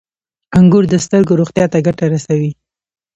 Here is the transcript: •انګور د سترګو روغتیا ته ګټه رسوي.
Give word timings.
•انګور 0.57 0.83
د 0.89 0.93
سترګو 1.05 1.33
روغتیا 1.41 1.65
ته 1.73 1.77
ګټه 1.87 2.05
رسوي. 2.13 2.51